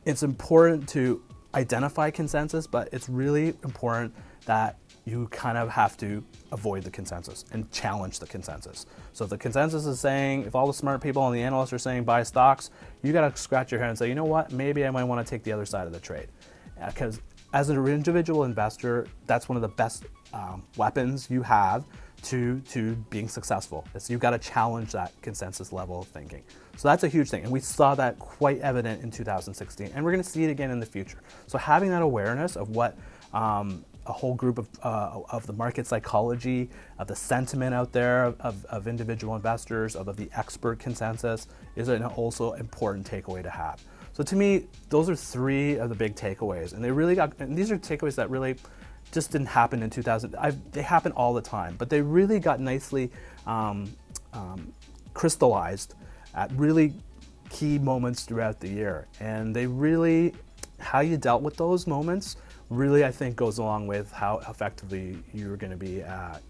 it's 0.06 0.22
important 0.22 0.88
to 0.90 1.22
identify 1.54 2.10
consensus, 2.10 2.66
but 2.66 2.88
it's 2.92 3.08
really 3.08 3.48
important 3.62 4.14
that 4.46 4.76
you 5.04 5.26
kind 5.28 5.58
of 5.58 5.68
have 5.68 5.96
to 5.96 6.22
avoid 6.52 6.84
the 6.84 6.90
consensus 6.90 7.44
and 7.52 7.70
challenge 7.72 8.20
the 8.20 8.26
consensus. 8.26 8.86
So 9.12 9.24
if 9.24 9.30
the 9.30 9.38
consensus 9.38 9.84
is 9.86 9.98
saying, 9.98 10.44
if 10.44 10.54
all 10.54 10.66
the 10.66 10.72
smart 10.72 11.00
people 11.00 11.26
and 11.26 11.34
the 11.34 11.42
analysts 11.42 11.72
are 11.72 11.78
saying 11.78 12.04
buy 12.04 12.22
stocks, 12.22 12.70
you 13.02 13.12
got 13.12 13.34
to 13.34 13.40
scratch 13.40 13.72
your 13.72 13.80
head 13.80 13.88
and 13.88 13.98
say, 13.98 14.08
you 14.08 14.14
know 14.14 14.24
what, 14.24 14.52
maybe 14.52 14.86
I 14.86 14.90
might 14.90 15.04
want 15.04 15.24
to 15.26 15.28
take 15.28 15.42
the 15.42 15.52
other 15.52 15.66
side 15.66 15.86
of 15.86 15.92
the 15.92 16.00
trade. 16.00 16.28
Because 16.86 17.20
as 17.52 17.68
an 17.68 17.84
individual 17.86 18.44
investor, 18.44 19.06
that's 19.26 19.48
one 19.48 19.56
of 19.56 19.62
the 19.62 19.68
best 19.68 20.04
um, 20.32 20.62
weapons 20.76 21.28
you 21.30 21.42
have 21.42 21.84
to, 22.22 22.60
to 22.60 22.94
being 23.10 23.28
successful. 23.28 23.86
Is 23.94 24.08
you've 24.08 24.20
got 24.20 24.30
to 24.30 24.38
challenge 24.38 24.92
that 24.92 25.12
consensus 25.20 25.72
level 25.72 26.00
of 26.00 26.08
thinking. 26.08 26.42
So 26.76 26.88
that's 26.88 27.02
a 27.02 27.08
huge 27.08 27.28
thing. 27.28 27.42
And 27.42 27.52
we 27.52 27.60
saw 27.60 27.94
that 27.96 28.18
quite 28.18 28.60
evident 28.60 29.02
in 29.02 29.10
2016. 29.10 29.90
And 29.94 30.04
we're 30.04 30.12
going 30.12 30.22
to 30.22 30.28
see 30.28 30.44
it 30.44 30.50
again 30.50 30.70
in 30.70 30.80
the 30.80 30.86
future. 30.86 31.20
So 31.46 31.58
having 31.58 31.90
that 31.90 32.02
awareness 32.02 32.56
of 32.56 32.70
what 32.70 32.96
um, 33.34 33.84
a 34.06 34.12
whole 34.12 34.34
group 34.34 34.58
of, 34.58 34.68
uh, 34.82 35.20
of 35.30 35.46
the 35.46 35.52
market 35.52 35.86
psychology, 35.86 36.68
of 36.98 37.06
the 37.06 37.16
sentiment 37.16 37.74
out 37.74 37.92
there 37.92 38.24
of, 38.40 38.64
of 38.66 38.88
individual 38.88 39.36
investors, 39.36 39.94
of, 39.94 40.08
of 40.08 40.16
the 40.16 40.28
expert 40.34 40.78
consensus 40.78 41.46
is 41.76 41.88
an 41.88 42.04
also 42.04 42.52
important 42.52 43.08
takeaway 43.08 43.42
to 43.42 43.50
have. 43.50 43.82
So 44.12 44.22
to 44.24 44.36
me, 44.36 44.66
those 44.90 45.08
are 45.08 45.16
three 45.16 45.76
of 45.76 45.88
the 45.88 45.94
big 45.94 46.14
takeaways, 46.14 46.74
and 46.74 46.84
they 46.84 46.90
really 46.90 47.14
got. 47.14 47.32
And 47.38 47.56
these 47.56 47.70
are 47.70 47.78
takeaways 47.78 48.14
that 48.16 48.28
really 48.28 48.56
just 49.10 49.32
didn't 49.32 49.48
happen 49.48 49.82
in 49.82 49.90
2000. 49.90 50.34
I've, 50.36 50.72
they 50.72 50.82
happen 50.82 51.12
all 51.12 51.32
the 51.32 51.42
time, 51.42 51.76
but 51.78 51.88
they 51.88 52.02
really 52.02 52.38
got 52.38 52.60
nicely 52.60 53.10
um, 53.46 53.90
um, 54.32 54.72
crystallized 55.14 55.94
at 56.34 56.52
really 56.52 56.92
key 57.50 57.78
moments 57.78 58.24
throughout 58.24 58.60
the 58.60 58.68
year, 58.68 59.06
and 59.20 59.56
they 59.56 59.66
really 59.66 60.34
how 60.82 61.00
you 61.00 61.16
dealt 61.16 61.42
with 61.42 61.56
those 61.56 61.86
moments 61.86 62.36
really, 62.70 63.04
I 63.04 63.10
think, 63.10 63.36
goes 63.36 63.58
along 63.58 63.86
with 63.86 64.10
how 64.12 64.40
effectively 64.48 65.18
you're 65.34 65.56
going 65.56 65.72
to 65.72 65.76
be, 65.76 66.02
at 66.02 66.42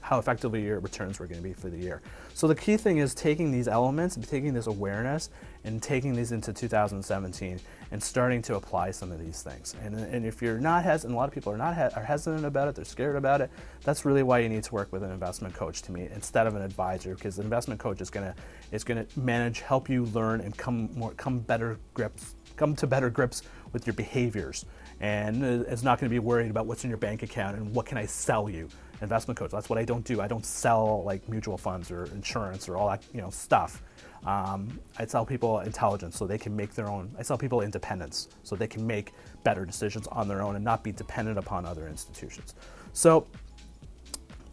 how 0.00 0.18
effectively 0.18 0.62
your 0.62 0.80
returns 0.80 1.18
were 1.18 1.26
going 1.26 1.40
to 1.40 1.46
be 1.46 1.54
for 1.54 1.68
the 1.68 1.76
year. 1.76 2.02
So 2.34 2.46
the 2.46 2.54
key 2.54 2.76
thing 2.76 2.98
is 2.98 3.14
taking 3.14 3.50
these 3.50 3.68
elements 3.68 4.18
taking 4.20 4.52
this 4.52 4.66
awareness 4.66 5.30
and 5.64 5.82
taking 5.82 6.14
these 6.14 6.32
into 6.32 6.52
2017 6.52 7.60
and 7.90 8.02
starting 8.02 8.42
to 8.42 8.56
apply 8.56 8.90
some 8.90 9.10
of 9.10 9.18
these 9.18 9.42
things. 9.42 9.74
And, 9.82 9.94
and 9.94 10.24
if 10.24 10.40
you're 10.42 10.58
not 10.58 10.84
hesitant, 10.84 11.14
a 11.14 11.16
lot 11.16 11.28
of 11.28 11.34
people 11.34 11.52
are 11.52 11.56
not 11.56 11.76
are 11.96 12.04
hesitant 12.04 12.44
about 12.44 12.68
it, 12.68 12.74
they're 12.74 12.84
scared 12.84 13.16
about 13.16 13.40
it. 13.40 13.50
That's 13.82 14.04
really 14.04 14.22
why 14.22 14.40
you 14.40 14.48
need 14.48 14.64
to 14.64 14.74
work 14.74 14.92
with 14.92 15.02
an 15.02 15.10
investment 15.10 15.54
coach 15.54 15.82
to 15.82 15.92
me 15.92 16.08
instead 16.14 16.46
of 16.46 16.54
an 16.54 16.62
advisor, 16.62 17.14
because 17.14 17.36
the 17.36 17.42
investment 17.42 17.80
coach 17.80 18.00
is 18.00 18.10
gonna 18.10 18.34
is 18.72 18.84
gonna 18.84 19.06
manage, 19.16 19.60
help 19.60 19.88
you 19.88 20.04
learn, 20.06 20.40
and 20.40 20.56
come 20.56 20.90
more 20.94 21.12
come 21.12 21.40
better 21.40 21.78
grips, 21.94 22.36
come 22.56 22.74
to 22.76 22.86
better 22.86 23.10
grips 23.10 23.42
with 23.72 23.86
your 23.86 23.94
behaviors 23.94 24.64
and 25.00 25.42
it's 25.42 25.82
not 25.82 25.98
going 25.98 26.08
to 26.08 26.14
be 26.14 26.18
worried 26.18 26.50
about 26.50 26.66
what's 26.66 26.84
in 26.84 26.90
your 26.90 26.98
bank 26.98 27.22
account 27.22 27.56
and 27.56 27.74
what 27.74 27.86
can 27.86 27.96
I 27.96 28.06
sell 28.06 28.50
you. 28.50 28.68
Investment 29.00 29.38
coach. 29.38 29.50
That's 29.50 29.70
what 29.70 29.78
I 29.78 29.84
don't 29.84 30.04
do. 30.04 30.20
I 30.20 30.28
don't 30.28 30.44
sell 30.44 31.02
like 31.04 31.26
mutual 31.26 31.56
funds 31.56 31.90
or 31.90 32.04
insurance 32.06 32.68
or 32.68 32.76
all 32.76 32.88
that 32.88 33.02
you 33.14 33.22
know 33.22 33.30
stuff. 33.30 33.82
Um, 34.26 34.78
I 34.98 35.06
tell 35.06 35.24
people 35.24 35.60
intelligence 35.60 36.18
so 36.18 36.26
they 36.26 36.36
can 36.36 36.54
make 36.54 36.74
their 36.74 36.90
own. 36.90 37.10
I 37.18 37.22
tell 37.22 37.38
people 37.38 37.62
independence 37.62 38.28
so 38.42 38.56
they 38.56 38.66
can 38.66 38.86
make 38.86 39.12
better 39.42 39.64
decisions 39.64 40.06
on 40.08 40.28
their 40.28 40.42
own 40.42 40.56
and 40.56 40.62
not 40.64 40.84
be 40.84 40.92
dependent 40.92 41.38
upon 41.38 41.64
other 41.64 41.88
institutions. 41.88 42.54
So 42.92 43.26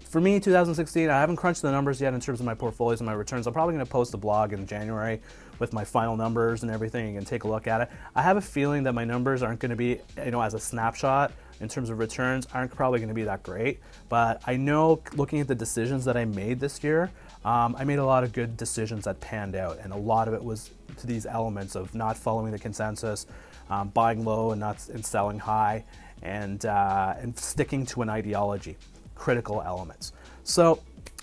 for 0.10 0.22
me, 0.22 0.40
2016, 0.40 1.10
I 1.10 1.20
haven't 1.20 1.36
crunched 1.36 1.62
the 1.62 1.72
numbers 1.72 2.00
yet 2.00 2.14
in 2.14 2.22
terms 2.22 2.40
of 2.40 2.46
my 2.46 2.54
portfolios 2.54 3.02
and 3.02 3.06
my 3.06 3.14
returns. 3.14 3.46
I'm 3.46 3.54
probably 3.54 3.74
going 3.74 3.86
to 3.86 3.92
post 3.92 4.14
a 4.14 4.18
blog 4.18 4.54
in 4.54 4.66
January 4.66 5.22
with 5.60 5.74
my 5.74 5.84
final 5.84 6.16
numbers 6.16 6.64
and 6.64 6.72
everything 6.72 7.18
and 7.18 7.26
take 7.26 7.44
a 7.44 7.48
look 7.48 7.68
at 7.68 7.82
it. 7.82 7.90
I 8.16 8.22
have 8.22 8.38
a 8.38 8.42
feeling 8.42 8.84
that 8.84 8.94
my 8.94 9.06
numbers 9.06 9.44
aren't 9.44 9.60
going 9.60 9.72
to 9.72 9.76
be, 9.76 10.00
you 10.24 10.32
know, 10.32 10.42
as 10.42 10.54
a 10.54 10.60
snapshot 10.60 11.32
in 11.60 11.68
terms 11.68 11.90
of 11.90 11.98
returns, 11.98 12.48
aren't 12.54 12.74
probably 12.74 13.00
going 13.00 13.10
to 13.10 13.16
be 13.16 13.24
that 13.24 13.44
great. 13.44 13.80
But 14.10 14.42
I 14.46 14.58
know 14.58 15.02
looking 15.16 15.40
at 15.40 15.48
the 15.48 15.56
decisions 15.56 16.06
that 16.06 16.16
I 16.16 16.26
made 16.26 16.60
this 16.60 16.84
year, 16.84 17.12
um, 17.44 17.76
I 17.78 17.84
made 17.84 18.00
a 18.00 18.06
lot 18.06 18.24
of 18.24 18.34
good 18.34 18.58
decisions 18.58 19.06
that 19.06 19.20
panned 19.20 19.56
out, 19.56 19.80
and 19.82 19.94
a 19.94 19.98
lot 19.98 20.28
of 20.28 20.34
it 20.34 20.44
was 20.44 20.72
to 20.98 21.08
these 21.08 21.26
elements 21.26 21.76
of 21.76 21.94
not 21.96 22.18
following 22.18 22.52
the 22.52 22.60
consensus, 22.60 23.26
um, 23.70 23.90
buying 23.90 24.26
low 24.26 24.52
and 24.52 24.60
not 24.60 24.88
and 24.90 25.06
selling 25.06 25.40
high, 25.40 25.84
and 26.22 26.66
uh, 26.66 27.16
and 27.20 27.38
sticking 27.38 27.86
to 27.88 28.02
an 28.02 28.10
ideology 28.10 28.78
critical 29.16 29.62
elements. 29.62 30.14
So 30.44 30.82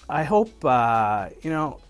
I 0.08 0.24
hope, 0.24 0.64
uh, 0.64 1.28
you 1.42 1.50
know, 1.50 1.80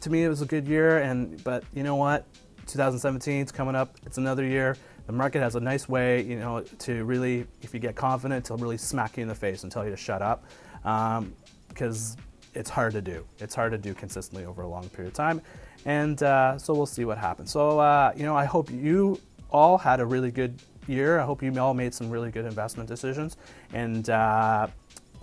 to 0.00 0.10
me 0.10 0.24
it 0.24 0.28
was 0.28 0.42
a 0.42 0.46
good 0.46 0.66
year, 0.66 0.98
and 0.98 1.42
but 1.44 1.64
you 1.74 1.82
know 1.82 1.96
what? 1.96 2.26
2017 2.66 3.44
is 3.44 3.52
coming 3.52 3.74
up. 3.74 3.96
It's 4.06 4.18
another 4.18 4.44
year. 4.44 4.76
The 5.06 5.12
market 5.12 5.40
has 5.40 5.56
a 5.56 5.60
nice 5.60 5.88
way, 5.88 6.22
you 6.22 6.38
know, 6.38 6.60
to 6.60 7.04
really, 7.04 7.46
if 7.62 7.74
you 7.74 7.80
get 7.80 7.96
confident, 7.96 8.44
to 8.46 8.54
really 8.54 8.78
smack 8.78 9.16
you 9.16 9.22
in 9.22 9.28
the 9.28 9.34
face 9.34 9.64
and 9.64 9.72
tell 9.72 9.84
you 9.84 9.90
to 9.90 9.96
shut 9.96 10.22
up, 10.22 10.44
because 10.82 12.12
um, 12.12 12.22
it's 12.54 12.70
hard 12.70 12.92
to 12.92 13.00
do. 13.00 13.26
It's 13.38 13.54
hard 13.54 13.72
to 13.72 13.78
do 13.78 13.92
consistently 13.92 14.44
over 14.44 14.62
a 14.62 14.68
long 14.68 14.88
period 14.88 15.08
of 15.08 15.14
time, 15.14 15.42
and 15.84 16.22
uh, 16.22 16.58
so 16.58 16.74
we'll 16.74 16.86
see 16.86 17.04
what 17.04 17.18
happens. 17.18 17.50
So 17.50 17.80
uh, 17.80 18.12
you 18.16 18.22
know, 18.22 18.36
I 18.36 18.44
hope 18.44 18.70
you 18.70 19.20
all 19.50 19.78
had 19.78 20.00
a 20.00 20.06
really 20.06 20.30
good 20.30 20.62
year. 20.86 21.18
I 21.18 21.24
hope 21.24 21.42
you 21.42 21.58
all 21.58 21.74
made 21.74 21.92
some 21.92 22.08
really 22.08 22.30
good 22.30 22.44
investment 22.44 22.88
decisions, 22.88 23.36
and 23.72 24.08
uh, 24.08 24.68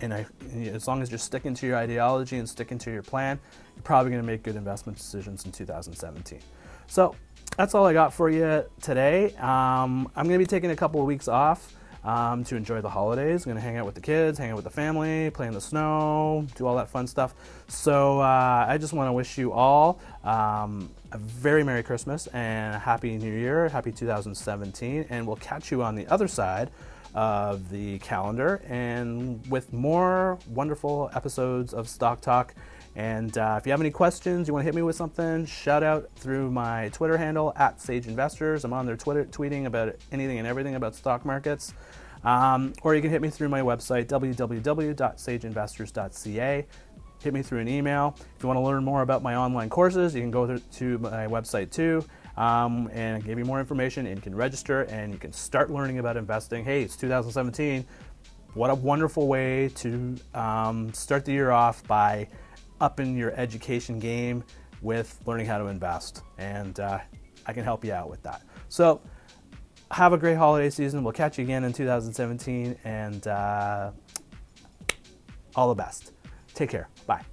and 0.00 0.14
I, 0.14 0.26
as 0.72 0.86
long 0.86 1.02
as 1.02 1.10
you're 1.10 1.18
sticking 1.18 1.54
to 1.54 1.66
your 1.66 1.76
ideology 1.76 2.38
and 2.38 2.48
sticking 2.48 2.78
to 2.78 2.90
your 2.90 3.02
plan, 3.02 3.38
probably 3.84 4.10
going 4.10 4.22
to 4.22 4.26
make 4.26 4.42
good 4.42 4.56
investment 4.56 4.98
decisions 4.98 5.44
in 5.44 5.52
2017. 5.52 6.40
So 6.86 7.14
that's 7.56 7.74
all 7.74 7.86
I 7.86 7.92
got 7.92 8.12
for 8.12 8.30
you 8.30 8.64
today. 8.80 9.34
Um, 9.36 10.10
I'm 10.14 10.26
going 10.26 10.38
to 10.38 10.38
be 10.38 10.46
taking 10.46 10.70
a 10.70 10.76
couple 10.76 11.00
of 11.00 11.06
weeks 11.06 11.28
off 11.28 11.74
um, 12.04 12.44
to 12.44 12.56
enjoy 12.56 12.80
the 12.80 12.88
holidays. 12.88 13.44
I'm 13.44 13.52
going 13.52 13.62
to 13.62 13.66
hang 13.66 13.76
out 13.76 13.86
with 13.86 13.94
the 13.94 14.00
kids, 14.00 14.38
hang 14.38 14.50
out 14.50 14.56
with 14.56 14.64
the 14.64 14.70
family, 14.70 15.30
play 15.30 15.46
in 15.46 15.54
the 15.54 15.60
snow, 15.60 16.46
do 16.54 16.66
all 16.66 16.76
that 16.76 16.88
fun 16.88 17.06
stuff. 17.06 17.34
So 17.68 18.20
uh, 18.20 18.66
I 18.68 18.78
just 18.78 18.92
want 18.92 19.08
to 19.08 19.12
wish 19.12 19.36
you 19.38 19.52
all 19.52 20.00
um, 20.24 20.90
a 21.12 21.18
very 21.18 21.64
Merry 21.64 21.82
Christmas 21.82 22.26
and 22.28 22.76
a 22.76 22.78
Happy 22.78 23.16
New 23.18 23.32
Year, 23.32 23.68
Happy 23.68 23.92
2017, 23.92 25.06
and 25.10 25.26
we'll 25.26 25.36
catch 25.36 25.70
you 25.70 25.82
on 25.82 25.94
the 25.94 26.06
other 26.06 26.28
side 26.28 26.70
of 27.14 27.70
the 27.70 27.98
calendar 27.98 28.62
and 28.68 29.44
with 29.50 29.72
more 29.72 30.38
wonderful 30.48 31.10
episodes 31.14 31.74
of 31.74 31.88
Stock 31.88 32.20
Talk. 32.20 32.54
And 32.98 33.38
uh, 33.38 33.56
if 33.60 33.64
you 33.64 33.70
have 33.70 33.80
any 33.80 33.92
questions, 33.92 34.48
you 34.48 34.54
want 34.54 34.64
to 34.64 34.64
hit 34.64 34.74
me 34.74 34.82
with 34.82 34.96
something, 34.96 35.46
shout 35.46 35.84
out 35.84 36.10
through 36.16 36.50
my 36.50 36.88
Twitter 36.88 37.16
handle 37.16 37.52
at 37.54 37.80
Sage 37.80 38.08
Investors. 38.08 38.64
I'm 38.64 38.72
on 38.72 38.86
there 38.86 38.96
Twitter 38.96 39.24
tweeting 39.24 39.66
about 39.66 39.94
anything 40.10 40.38
and 40.38 40.48
everything 40.48 40.74
about 40.74 40.96
stock 40.96 41.24
markets. 41.24 41.74
Um, 42.24 42.72
or 42.82 42.96
you 42.96 43.00
can 43.00 43.12
hit 43.12 43.22
me 43.22 43.30
through 43.30 43.50
my 43.50 43.60
website, 43.60 44.06
www.sageinvestors.ca. 44.06 46.66
Hit 47.22 47.32
me 47.32 47.42
through 47.42 47.60
an 47.60 47.68
email. 47.68 48.16
If 48.18 48.42
you 48.42 48.48
want 48.48 48.56
to 48.56 48.62
learn 48.62 48.82
more 48.82 49.02
about 49.02 49.22
my 49.22 49.36
online 49.36 49.70
courses, 49.70 50.12
you 50.12 50.20
can 50.20 50.32
go 50.32 50.58
to 50.58 50.98
my 50.98 51.28
website 51.28 51.70
too 51.70 52.04
um, 52.36 52.90
and 52.92 53.24
give 53.24 53.38
you 53.38 53.44
more 53.44 53.60
information 53.60 54.06
and 54.06 54.16
you 54.16 54.22
can 54.22 54.34
register 54.34 54.82
and 54.82 55.12
you 55.12 55.20
can 55.20 55.32
start 55.32 55.70
learning 55.70 56.00
about 56.00 56.16
investing. 56.16 56.64
Hey, 56.64 56.82
it's 56.82 56.96
2017. 56.96 57.86
What 58.54 58.70
a 58.70 58.74
wonderful 58.74 59.28
way 59.28 59.68
to 59.76 60.16
um, 60.34 60.92
start 60.92 61.24
the 61.24 61.30
year 61.30 61.52
off 61.52 61.86
by 61.86 62.26
upping 62.80 63.16
your 63.16 63.32
education 63.32 63.98
game 63.98 64.44
with 64.82 65.20
learning 65.26 65.46
how 65.46 65.58
to 65.58 65.66
invest. 65.66 66.22
And 66.38 66.78
uh, 66.80 66.98
I 67.46 67.52
can 67.52 67.64
help 67.64 67.84
you 67.84 67.92
out 67.92 68.10
with 68.10 68.22
that. 68.22 68.42
So, 68.68 69.00
have 69.90 70.12
a 70.12 70.18
great 70.18 70.36
holiday 70.36 70.68
season. 70.68 71.02
We'll 71.02 71.14
catch 71.14 71.38
you 71.38 71.44
again 71.44 71.64
in 71.64 71.72
2017 71.72 72.76
and 72.84 73.26
uh, 73.26 73.90
all 75.54 75.68
the 75.68 75.74
best. 75.74 76.12
Take 76.54 76.70
care. 76.70 76.88
Bye. 77.06 77.24